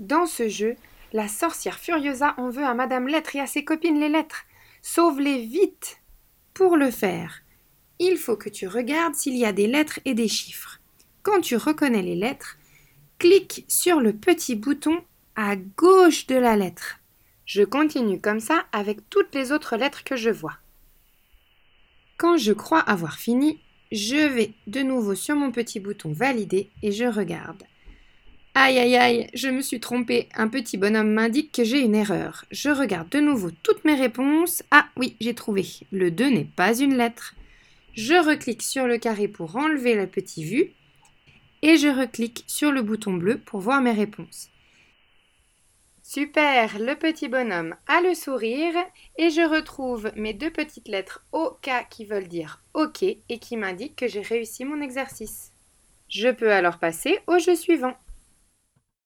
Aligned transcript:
Dans 0.00 0.24
ce 0.24 0.48
jeu, 0.48 0.76
la 1.12 1.28
sorcière 1.28 1.78
Furiosa 1.78 2.34
en 2.38 2.48
veut 2.48 2.64
à 2.64 2.72
Madame 2.72 3.06
Lettre 3.06 3.36
et 3.36 3.40
à 3.40 3.46
ses 3.46 3.64
copines 3.64 4.00
les 4.00 4.08
lettres. 4.08 4.46
Sauve-les 4.80 5.44
vite. 5.44 6.00
Pour 6.54 6.78
le 6.78 6.90
faire, 6.90 7.42
il 7.98 8.16
faut 8.16 8.36
que 8.36 8.48
tu 8.48 8.66
regardes 8.66 9.14
s'il 9.14 9.36
y 9.36 9.44
a 9.44 9.52
des 9.52 9.66
lettres 9.66 10.00
et 10.06 10.14
des 10.14 10.26
chiffres. 10.26 10.80
Quand 11.22 11.42
tu 11.42 11.56
reconnais 11.56 12.00
les 12.00 12.16
lettres, 12.16 12.56
clique 13.18 13.66
sur 13.68 14.00
le 14.00 14.14
petit 14.14 14.56
bouton 14.56 15.04
à 15.36 15.56
gauche 15.56 16.26
de 16.26 16.36
la 16.36 16.56
lettre. 16.56 16.98
Je 17.44 17.62
continue 17.62 18.22
comme 18.22 18.40
ça 18.40 18.64
avec 18.72 19.10
toutes 19.10 19.34
les 19.34 19.52
autres 19.52 19.76
lettres 19.76 20.02
que 20.02 20.16
je 20.16 20.30
vois. 20.30 20.56
Quand 22.16 22.38
je 22.38 22.54
crois 22.54 22.80
avoir 22.80 23.18
fini, 23.18 23.60
je 23.92 24.16
vais 24.16 24.54
de 24.66 24.80
nouveau 24.80 25.14
sur 25.14 25.36
mon 25.36 25.52
petit 25.52 25.78
bouton 25.78 26.10
valider 26.10 26.70
et 26.82 26.90
je 26.90 27.04
regarde. 27.04 27.64
Aïe 28.54 28.78
aïe 28.80 28.96
aïe, 28.96 29.30
je 29.32 29.48
me 29.48 29.62
suis 29.62 29.78
trompée. 29.78 30.28
Un 30.34 30.48
petit 30.48 30.76
bonhomme 30.76 31.12
m'indique 31.12 31.52
que 31.52 31.62
j'ai 31.62 31.80
une 31.80 31.94
erreur. 31.94 32.44
Je 32.50 32.68
regarde 32.70 33.08
de 33.08 33.20
nouveau 33.20 33.50
toutes 33.62 33.84
mes 33.84 33.94
réponses. 33.94 34.64
Ah 34.72 34.88
oui, 34.96 35.16
j'ai 35.20 35.34
trouvé. 35.34 35.64
Le 35.92 36.10
2 36.10 36.30
n'est 36.30 36.44
pas 36.56 36.76
une 36.76 36.96
lettre. 36.96 37.34
Je 37.94 38.14
reclique 38.14 38.62
sur 38.62 38.86
le 38.86 38.98
carré 38.98 39.28
pour 39.28 39.54
enlever 39.56 39.94
le 39.94 40.08
petit 40.08 40.44
vu 40.44 40.72
et 41.62 41.76
je 41.76 41.88
reclique 41.88 42.44
sur 42.48 42.72
le 42.72 42.82
bouton 42.82 43.12
bleu 43.12 43.38
pour 43.38 43.60
voir 43.60 43.80
mes 43.80 43.92
réponses. 43.92 44.48
Super, 46.02 46.80
le 46.80 46.96
petit 46.96 47.28
bonhomme 47.28 47.76
a 47.86 48.00
le 48.00 48.14
sourire 48.14 48.74
et 49.16 49.30
je 49.30 49.42
retrouve 49.42 50.10
mes 50.16 50.34
deux 50.34 50.50
petites 50.50 50.88
lettres 50.88 51.24
OK 51.30 51.70
qui 51.88 52.04
veulent 52.04 52.26
dire 52.26 52.60
OK 52.74 53.04
et 53.04 53.38
qui 53.38 53.56
m'indiquent 53.56 53.94
que 53.94 54.08
j'ai 54.08 54.22
réussi 54.22 54.64
mon 54.64 54.80
exercice. 54.80 55.52
Je 56.08 56.28
peux 56.30 56.52
alors 56.52 56.78
passer 56.78 57.20
au 57.28 57.38
jeu 57.38 57.54
suivant. 57.54 57.94